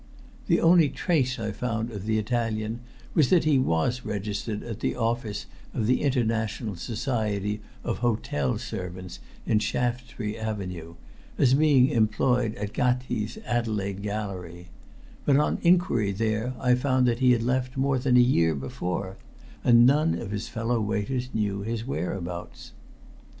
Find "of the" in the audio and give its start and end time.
1.91-2.17, 5.75-6.01